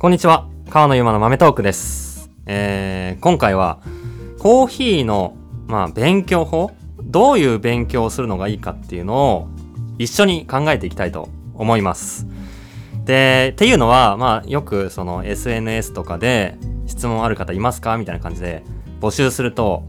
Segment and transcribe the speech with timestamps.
[0.00, 0.48] こんにちは。
[0.70, 2.30] 川野ゆまの豆トークです。
[2.46, 3.82] えー、今回は、
[4.38, 5.36] コーヒーの、
[5.66, 6.70] まあ、勉強法
[7.02, 9.48] どういう勉強をするのがいいかっていうのを、
[9.98, 12.26] 一緒に考えていきたいと思います。
[13.04, 16.56] で、っていうのは、まあ、よくその SNS とかで
[16.86, 17.98] 質問ある方いますか？
[17.98, 18.64] みたいな感じで
[19.02, 19.82] 募集すると、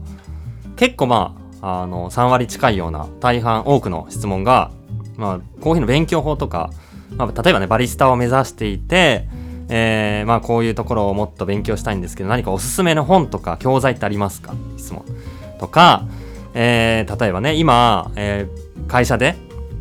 [0.76, 4.72] 結構まあ、あの、3割近いような大半多くの質問が、
[5.16, 6.68] まあ、コーヒーの勉強法とか、
[7.16, 9.26] まあ、例えばね、バリスタを目指していて、
[9.68, 14.54] えー、まあこういうところをもっと勉強したいんですけど、何かおすすめの本とか教材ってありますか？
[14.76, 15.04] 質問。
[15.58, 16.06] とか、
[16.54, 19.36] えー、例えばね、今、えー、会社で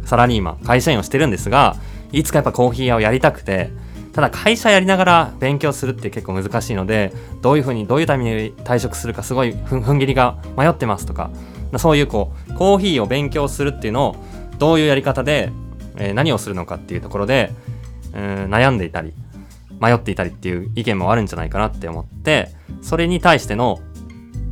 [0.05, 1.75] サラリーマン、会社員をしてるんですが、
[2.11, 3.71] いつかやっぱコーヒー屋をやりたくて、
[4.13, 11.31] ただ会社やりながら勉強するって結構難しいので、どういうふうに、どういうタイミングで退職するかすごいふん踏ん切りが迷ってますとか、
[11.77, 14.15] そういうこう、コーヒーを勉強するっていうのを、
[14.59, 15.51] どういうやり方で、
[15.95, 17.51] えー何をするのかっていうところで、
[18.13, 19.13] うん悩んでいたり、
[19.81, 22.49] 迷っていたりっていう意見もあるんじゃないかなって思って、
[22.81, 23.79] それに対しての、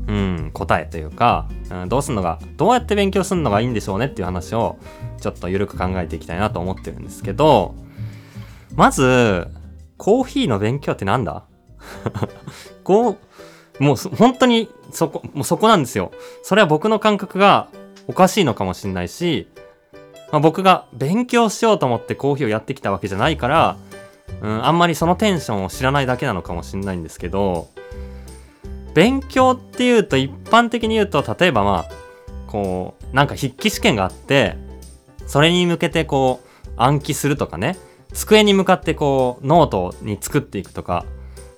[0.07, 4.79] うん、答えというか、うん、どうすんのが、どうやって勉強するのがいいんでしょうねっていう話を、
[5.21, 7.75] ちょっと緩く考えていきたいなと思ってるんですけど、
[8.75, 9.47] まず、
[9.97, 11.43] コーヒーの勉強ってなんだ？
[12.83, 13.17] こ
[13.79, 16.11] う、もう本当にそこ、もうそこなんですよ。
[16.41, 17.67] それは僕の感覚が
[18.07, 19.47] おかしいのかもしれないし、
[20.31, 23.77] まあ、僕が勉強しようと思ってコーヒーをやってきたわけじゃないから、
[24.41, 27.69] うん、あんまりそのテンションを知らないだけなのかもしれないんですけど、
[28.93, 31.93] 勉強っていうと一般的に言うと、例えばまあ、
[32.47, 34.57] こう、なんか筆記試験があって、
[35.27, 37.77] それに向けてこう、暗記するとかね、
[38.13, 41.05] 机に向かってこう、ノートに作っていくとか、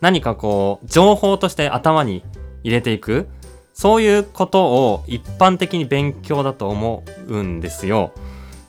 [0.02, 2.24] 何かこう、情報として頭に
[2.64, 3.30] 入れていく、
[3.74, 8.12] そういうことを一般的に勉強だと思うんですよ。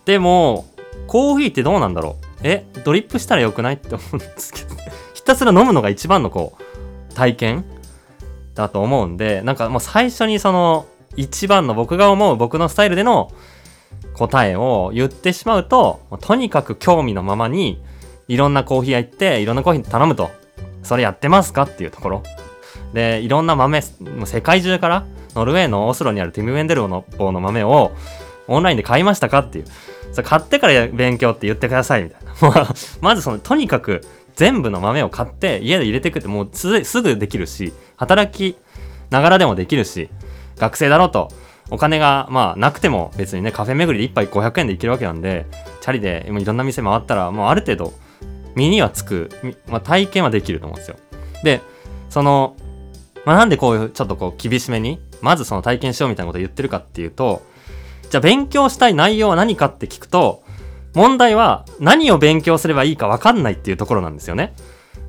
[0.04, 0.66] でも、
[1.08, 2.21] コーヒーってどうなんだろう？
[2.42, 4.74] え、ドリップしたらよくないって思うんですけど、
[5.14, 7.64] ひたすら飲むのが一番のこう、体験？
[8.54, 13.30] だと思うんで、なんかもう最初にその、一番の僕が思う僕のスタイルでの
[14.14, 17.82] 答えを言ってしまうと、とにかく興味のままに、
[18.28, 20.30] いろんなコーヒー屋行って、いろんなコーヒー頼むと。
[20.82, 22.22] それやってますかっていうところ。
[22.92, 27.92] で、いろんな豆、もう世界中から、ノルウェーのオスロにあるティム・ウェンデルの棒の豆を、
[28.48, 29.64] オンラインで買いましたかっていう。
[30.12, 32.66] それ買ってから勉強って言ってくださいみたいな。
[33.00, 34.02] まずその、とにかく
[34.36, 38.56] 全部の豆を買って家で入れていくってもうすぐできるし、働き
[39.10, 40.08] ながらでもできるし、
[40.58, 41.30] 学生だろうと、
[41.70, 45.46] お金がまあなくても別にね、カフェ巡りで1杯500円でいけるわけなんで、
[45.80, 47.94] チャリでいろんな店回ったら、もうある程度
[48.54, 49.30] 身にはつく、
[49.66, 50.96] まあ、体験はできると思うんですよ。
[51.42, 51.60] で、
[52.10, 52.56] その、
[53.24, 57.42] まあ、なんでこういうちょっとこう厳しめに、まずその体験しようみたいなことを言ってるかっていうと、
[58.12, 60.42] じゃあ勉強したい内容は何かって聞くと、
[60.92, 64.52] 問題は何を勉強すればいいか分かんないっていうところなんですよね。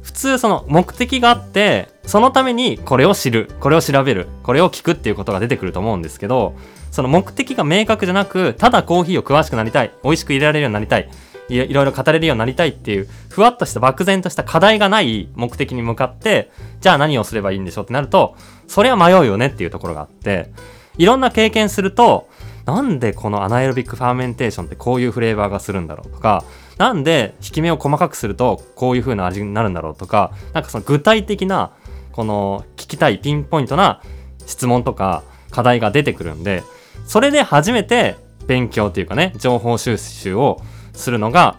[0.03, 6.53] 普通その目的があって、そのためにこれを知る、これを調べる、これを聞くっていうことが出てくると思うんですけど、
[6.91, 11.09] その目的が明確じゃなく、ただコーヒーを詳しくなりたい、美味しく入れられるようになりたい、
[11.50, 18.38] いいろいろ語れるようになりたいっていう、ふわっとした漠然とした課題がない目的に向かって、じゃあ何をすればいいんでしょうってなると、
[18.70, 20.52] それは迷うよねっていうところがあって、
[20.97, 22.30] いろんな経験すると、
[22.66, 26.44] なんでこの anaerobic fermentation ってこういうフレーバーがするんだろうとか、
[26.78, 31.72] なんで挽き目を細かくするとこういう風な味になるんだろうとか、なんかその具体的な、
[32.12, 34.02] この聞きたいピンポイントな
[34.46, 36.63] 質問とか課題が出てくるんで、
[37.06, 38.16] それで初めて
[38.47, 40.62] 勉強っていうかね、情報収集を
[40.94, 41.57] するのが、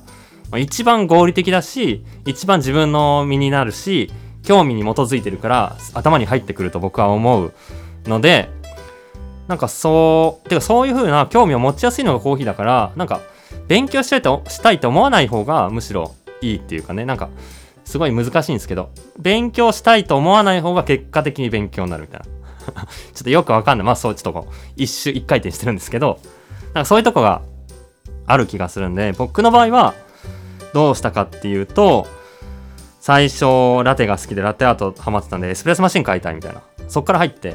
[0.57, 4.13] 一番合理的だし、一番自分の身になるし、
[4.43, 7.53] 興味に基づいてるから頭に入ってくると僕は思う
[8.05, 8.51] ので、
[9.49, 13.21] なんかそう、てかそういう風な興味を持ちやすいのがコーヒーだから、なんか
[13.69, 17.29] 勉強したいとしたいと思わない方がむしろいいっていうかね、なんか
[17.85, 22.27] すごい難しいんですけど、勉強したいと思わない方が結果的に勉強になるみたいな。
[23.15, 23.87] ちょっとよくわかんない。
[23.87, 26.19] まあそう、ちょっとこう、一周一回転してるんですけど、
[26.73, 27.43] なんかそういうとこが
[28.27, 29.95] ある気がするんで、僕の場合は
[30.73, 32.07] どうしたかっていうと、
[33.01, 36.63] 最初ラテが好きでラテアートハマってたんでエスプレッソマシン買いたいみたいな。
[36.89, 37.55] そっから入って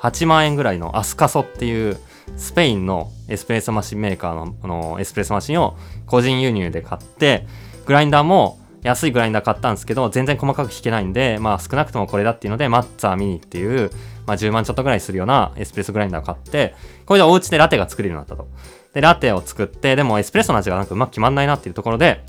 [0.00, 1.98] 8万円ぐらいのアスカソっていう
[2.36, 5.76] スペインのエスプレッソマシンメーカーのあのエスプレッソマシンを
[6.06, 7.46] 個人輸入で買って、
[7.86, 13.90] グラインダーも安いグラインダー買ったんですけど、全然細かく弾けないんで、まあ少なくともこれだっていうので、マッツァーミニっていう、
[14.26, 16.74] まあ10万ちょっとぐらいするようなエスプレッソグラインダーを買って、
[17.04, 18.48] これでお家でラテが作れるようになったと。
[18.94, 22.24] で、ラテを作って、でもエスプレッソの味がなんかうまく決まんないなっていうところで、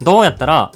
[0.00, 0.72] どうやったら、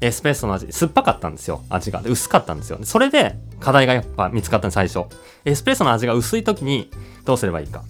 [0.00, 2.02] エスプレッソの味、酸っぱかったんですよ、味が。
[2.04, 2.78] 薄かったんですよ。
[2.82, 5.04] それで、課題がやっぱ見つかった、最初。
[5.44, 6.90] エスプレッソの味が薄い時に、
[7.24, 7.82] どうすればいいか。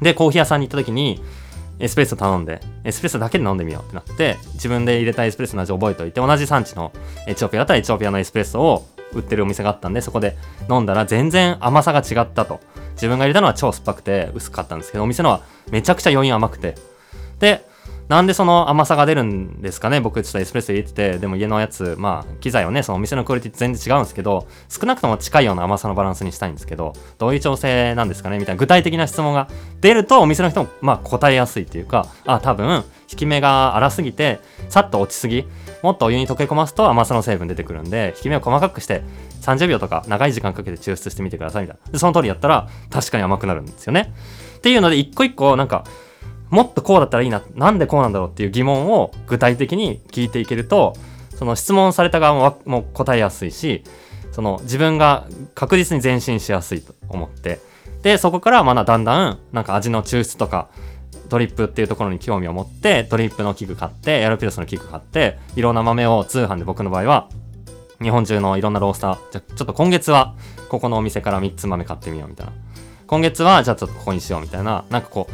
[0.00, 1.22] で、コーヒー屋さんに行った時に、
[1.80, 6.92] エスプレッソ頼んで、エスプレッソだけで飲んでみようってなって、自分で入れたエスプレッソの味を覚えておいて、同じ産地の
[7.26, 10.36] エチオピアだったらエチオピアのエスプレッソを売ってるお店があったんで、そこで
[10.70, 12.60] 飲んだら全然甘さが違ったと。
[12.92, 16.74] 自分が入れたのは超酸っぱくて薄かったんですけど、お店のはめちゃくちゃ余韻甘くて。
[17.38, 17.64] で、
[18.08, 20.00] なんでその甘さが出るんですかね？
[20.00, 28.38] 僕ちょっとエスプレッソ入れてて、でも家のやつ、まあ、機材はね、そのお店のクオリティ全然違うんですけど、少なくとも近いような甘さのバランスにしたいんですけど、どういう調整なんですかね？
[28.38, 29.48] みたいな具体的な質問が
[29.82, 34.40] 出ると、お店の人も、まあ、答えやすいっていうか、あ、多分、引き目が荒すぎて、
[34.70, 35.46] さっと落ちすぎ、
[35.82, 39.02] もっとお湯に溶け込ますと甘さの成分出てくるんで、引き目を細かくして、
[39.42, 41.92] 30秒とか長い時間かけて抽出してみてくださいみたいな。
[41.92, 44.14] で、その通りやったら、確かに甘くなるんですよね。
[44.56, 45.84] っていうので、一個一個、なんか、
[46.50, 50.94] もっとこうだったらいいな、なんでこうなんだろうっていう疑問を具体的に聞いていけると、
[51.36, 53.84] その質問された側もも答えやすいし、
[54.32, 57.60] その自分が確実に前進しやすいと思って、
[58.02, 60.68] で、そこからまだだんだん、なんか味の抽出とか、
[61.28, 67.28] ドリップっていうところに興味を持って、ドリップの器具買って、エアロピロスの器具買って、いろんな豆を通販で僕の場合は、
[68.00, 70.34] 日本中のいろんなロースター、じゃちょっと今月は
[70.68, 72.52] ここのお店から3つ豆買ってみようみたいな。
[73.06, 75.32] 今月はじゃあちょっとここにしようみたいな、なんかこう、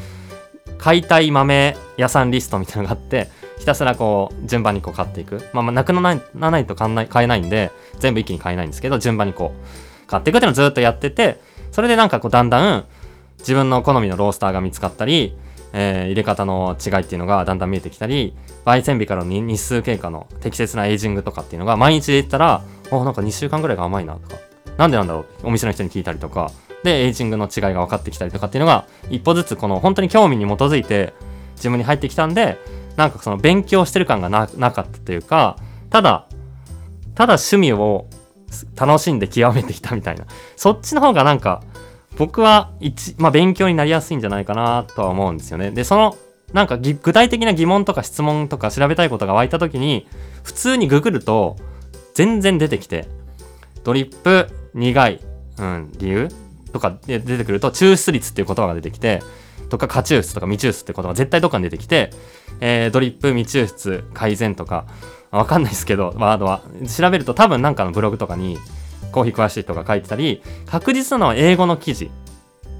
[0.84, 5.48] 買いたい豆屋さんリストみたいなのがあって、 ひたすらこう、順番にこう買っていく。
[5.54, 9.54] まあ、まあ、なくならないと買えないんで、全部一気に買えないんですけど、順番にこ
[10.04, 11.40] う、買っていくっていうのをずっとやってて、
[11.72, 12.84] それでなんかこう、だんだん、
[13.38, 15.34] 自分の好みのロースターが見つかったり、
[15.72, 18.34] えー、入れ方の違いっていうのがだんだん見えてきたり、
[18.66, 24.42] 焙煎日からの日数経過の適切なエイジングとかっていうのが毎日で言ったら、おなんか2週間ぐらいが甘いなとか、
[24.76, 26.50] なんでなんだろうお店の人に聞いたりとか、
[26.84, 31.14] で、エイジングの違いが分かってきたりとかっていうのが、一歩ずつこの本当に興味に基づいて
[31.56, 32.58] 自分に入ってきたんで、
[32.96, 35.56] なんかその勉強してる感がなかったというか、
[35.88, 36.28] ただ、
[37.14, 38.06] ただ趣味を
[38.76, 40.26] 楽しんで極めてきたみたいな。
[40.56, 41.62] そっちの方がなんか、
[42.18, 45.70] 僕は一、まあ、勉強になりやすいんじゃないかなとは思うんですよね。
[45.70, 46.16] で、その、
[46.52, 50.06] なんか具体的な疑問とか質問とか調べたいことが湧いた時に、
[50.42, 51.56] 普通にググると、
[52.12, 53.08] 全然出てきて、
[53.82, 55.20] ドリップ、苦い、
[55.58, 56.28] うん、理由
[56.74, 59.22] とか出てくると抽出率っていう言葉が出てきて
[59.70, 62.10] とか過抽出とか未抽出って言葉が絶対どっかに出てきて、
[62.60, 64.86] えー、ドリップ未抽出改善とか
[65.30, 66.62] わかんないですけどワードは
[66.98, 68.58] 調べると多分なんかのブログとかに
[69.12, 72.10] コーヒー詳しい人が書いてたり確実なのは英語の記事。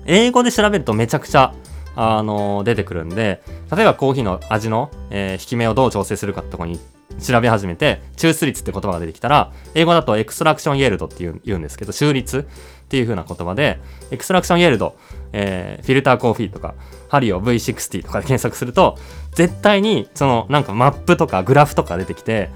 [0.06, 1.54] 英語で調べるとめちゃくちゃ
[1.96, 3.42] あの、出てくるんで
[3.74, 6.82] 例えばコーヒーの味の、えー、引き目をどう調整するかってとこに行っ
[7.20, 13.80] 調べ始めて、抽出率って言葉が出てきたら、英語だとエクストラクションイエルドって言うんですけど、抽率っていう風な言葉で、
[14.10, 14.96] エクストラクションイエルド、
[15.32, 16.74] えー、フィルターコーヒーとか、
[17.08, 18.98] ハリオ V60 とかで検索すると、
[19.32, 22.50] 絶対に、その、なんかマップとかグラフとか出てきて、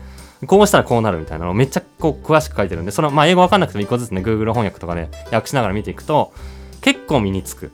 [0.47, 6.33] こうしたらこうなるみたいなのをめっちゃこう詳しく書いてるんで、その、まあ、英語わかんなくても一個ずつね、Google 翻訳とかで訳しながら見ていくと、
[6.81, 7.73] 結構身につく。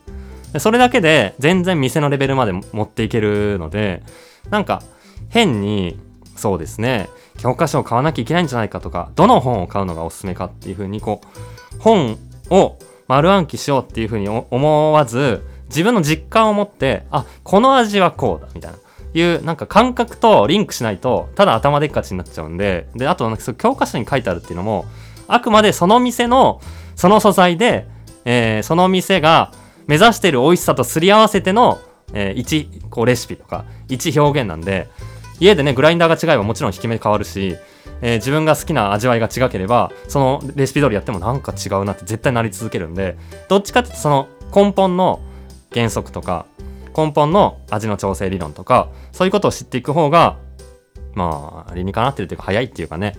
[0.59, 4.03] それだけで全然店のレベルまで持っていけるので、
[4.51, 4.83] なんか
[5.29, 5.99] 変に
[6.37, 7.09] そうですね。
[7.39, 11.21] 教科書を買わなきゃいけないんじゃないかとかどの本を買うのがおすすめかっていうふうにこ
[11.75, 12.19] う本
[12.51, 12.79] を
[13.09, 18.79] 丸暗記しようっていうふうに思わず自分の実感を持ってあこの味はこうだみたいな
[19.17, 24.87] いうなんか感覚とリンクしないとただ頭でっかちになっちゃうんでであとなんか教科書に書いてあるっていうのも
[25.29, 26.61] あくまでその店の
[26.97, 27.87] その素材で、
[28.25, 29.53] えー、その店が
[29.87, 31.81] 目指してる美味しさとすり合わせての、
[32.13, 34.89] えー、1こうレシピとか1表現なんで
[35.41, 37.57] 家でね、グラインダーが違えばもちろん引き目変わるし、
[38.01, 43.17] えー、自分が好きな味わいが違ければ、そのレシピ通りやってもなんか違うなって絶対なり続けるんで、
[43.49, 45.21] どっちかっていうとその根本の
[45.73, 46.47] 原則とか、
[46.97, 50.37] 根本の味の調整理論とか、そういうことを知っていく方が、
[51.15, 53.17] まあ、理にかなってるというか早いっていうかね。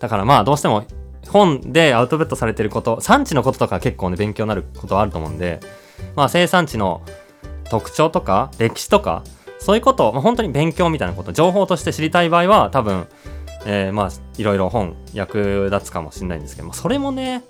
[0.00, 0.84] だからまあどうしても
[1.28, 5.60] 本でアウトプットされてること、産地のこととか結構ね、勉強になることはあると思うんで、
[6.16, 7.02] まあ生産地の
[7.70, 9.22] 特徴とか歴史とか
[9.64, 13.06] そういうこと、まあ、本当に勉強みたいなこと、情報として知りたい場合は、多分、
[13.64, 17.42] えー、まあ、いろいろ本役立つかもしれないんですけど、まあ、それもね、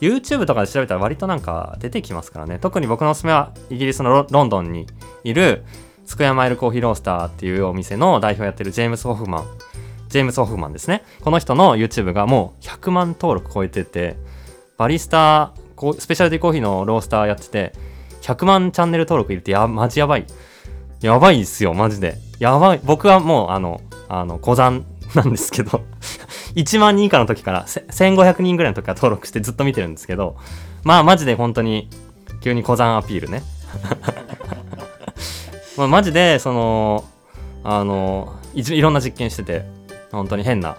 [0.00, 2.60] YouTube とかで調べたら割となんか出てきますからね。
[2.60, 4.86] 特に僕のおすすめは、イギリスのロンドンに
[5.24, 5.64] いる、
[6.06, 9.44] スクエアマイルコーヒーロースターっていうお店の代表やってるジェームス・ホフマン。
[10.08, 11.02] ジェームス・ホフマンですね。
[11.22, 14.16] この人の YouTube がもう100万登録超えてて、
[14.76, 15.54] バリスタ
[15.98, 17.72] スペシャルティコーヒーのロースターやってて、
[18.22, 20.26] 100万チャンネル登録いるってや、マジやばい。
[21.00, 22.18] やばいっすよ、マジで。
[22.38, 22.80] やばい。
[22.82, 25.82] 僕はもう、あの、あの、小山なんですけど
[26.54, 30.36] 1万人以下の時から、1500人ぐらいの時から登録してずっと見てるんですけど、
[30.82, 31.88] まあ、マジで本当に、
[32.40, 33.42] 急に小山アピールね。
[35.76, 37.04] まあ、マジで、その、
[37.64, 39.64] あのい、いろんな実験してて、
[40.10, 40.78] 本当に変な、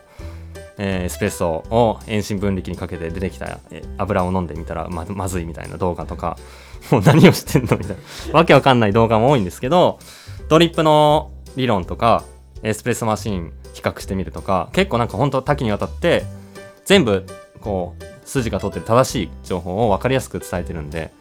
[0.81, 3.59] えー、エスプレッソを遠心分離にかけて出てきた
[3.97, 6.37] 油を飲んでみたらままずいみたいな動画とか、
[6.89, 7.97] もう何をしてんのみたい
[8.31, 8.39] な。
[8.39, 9.99] わけわかんない動画も多いんですけど、
[10.47, 12.23] ドリップの理論とか
[12.63, 16.25] エスプレッソマシン比較してみるとか結構なんかほんと多岐にわたって
[16.85, 17.25] 全部
[17.61, 21.11] こう筋が通ってる正しい情報を分かりやすく伝えてるんで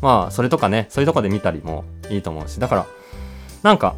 [0.00, 2.86] まあそれとかねそういうとこで見たりもいいと思うしだから
[3.62, 3.94] なんか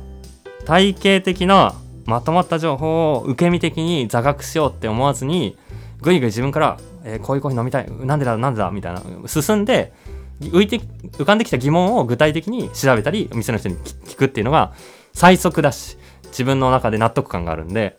[0.65, 1.75] 体系的な
[2.07, 5.57] まとまった情報を受け身的に座学しようって思わずに
[6.01, 9.93] ぐいぐい自分から、えー、こういうコーヒー飲みたいなんでだなんでだみたいな進んで
[10.41, 14.73] 浮いて浮かんできた疑問を具体的に調べたりお店の人に聞くっていうのが
[15.13, 17.99] 最速だし自分の中で納得感があるんで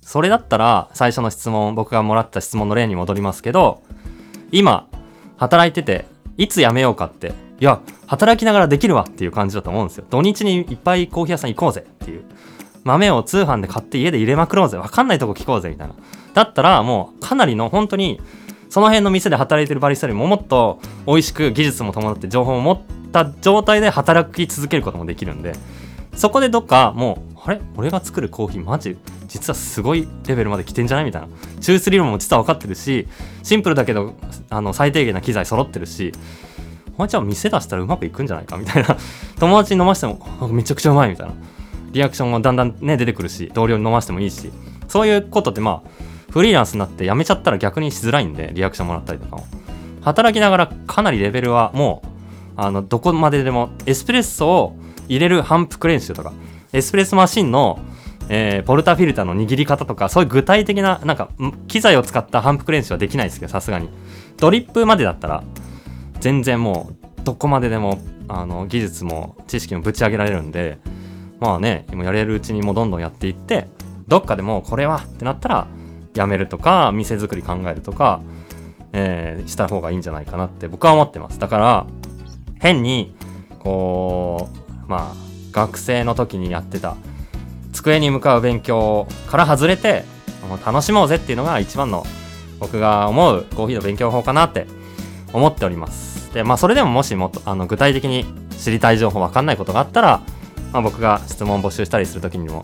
[0.00, 3.82] それだったら最初の質問僕がもらった質問の例に戻りますけど
[4.50, 4.88] 今
[5.36, 6.06] 働いてて
[6.36, 10.04] いつ辞めようかっていや働きながらできるわっていう感じだと思うんですよ。
[10.10, 12.24] 土日にいっぱいコーヒー屋さん行こうぜっていう。
[12.84, 14.76] 豆を通販で買って家で入れまくろうぜ。
[14.76, 15.94] わかんないとこ聞こうぜみたいな。
[16.34, 18.20] だったらもうかなりの本当に
[18.68, 22.80] その辺の店で働いてるバリスタよりももっと美味しく技術も伴って情報を持っ
[23.12, 25.54] た状態で働き続けることもできるんで。
[26.14, 27.60] そこでどっかもうあれ？
[27.76, 28.96] 俺が作るコーヒーマジ
[29.28, 31.04] 実はすごいレベルまで来てんじゃない？
[31.06, 31.28] みたいな。
[31.60, 33.06] 抽出理論も実は分かってるし
[33.42, 34.14] シンプルだけど
[34.48, 36.12] あの最低限な機材揃ってるし。
[36.96, 38.58] お前じゃあ店出したらうまくいくんじゃないか？
[38.58, 38.96] みたいな。
[39.38, 41.34] 友達に飲ましてもめちゃくちゃうまいみたいな。
[41.92, 44.50] リアクションもだんだんね出てくるし同僚に飲ましてもいいし。
[44.88, 45.90] そういうことってまあ
[46.32, 49.46] フリーランスになって辞めちゃったら逆にしづらいんでリアクションもらったりとかも。
[50.02, 52.08] 働きながらかなりレベルはもう
[52.56, 54.76] あのどこまででもエスプレッソを
[55.08, 56.32] 入れる反復練習とか
[56.72, 57.78] エスプレッソマシンの、
[58.28, 61.30] えー、ポルタフィルターの握り方とかそういう具体的ななんか
[61.68, 63.88] 機材を使った反復練習はできないですけどさすがに。
[64.38, 65.42] ドリップまでだったら
[66.20, 70.78] 全然もうどこまででもあの技術も知識もぶち上げられるんで
[71.40, 73.68] まあね今やれるうちにもうどんどんやっていって
[74.06, 75.66] どっかでもこれはってなったら
[76.14, 78.20] やめるとか店作り考えるとか、
[78.92, 81.38] えー、した方がいいんじゃないかなって僕は思ってます。
[81.38, 81.86] だから
[82.58, 83.14] 変に
[83.58, 84.48] こ
[84.86, 85.14] うまあ
[85.52, 86.96] 学生の時にやってた
[87.72, 90.04] 机に向かう勉強から外れて
[90.64, 92.04] 楽しもうぜっていうのが一番の
[92.58, 94.66] 僕が思うコーヒーの勉強法かなって
[95.32, 96.34] 思っております。
[96.34, 98.24] でまあそれでももしもっとあの具体的に
[98.58, 100.20] 知りたい情報わかんないことがあったら、
[100.72, 102.62] まあ、僕が質問募集したりする時にも、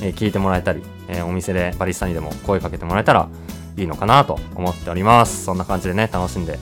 [0.00, 3.28] えー、聞いてもらえたり、えー、お店でバリスタにでも声かけてもらえたら
[3.76, 5.44] いいのかなと思っております。
[5.44, 6.58] そんな感じでね楽しんで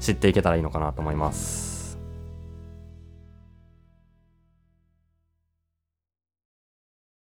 [0.00, 1.71] 知っていけたらいいのかなと思います。